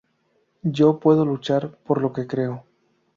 Yo 0.63 0.99
puedo 0.99 1.25
luchar 1.25 1.77
por 1.85 2.01
lo 2.01 2.11
que 2.11 2.25
creo. 2.25 2.63